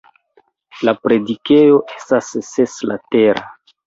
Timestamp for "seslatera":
2.47-3.45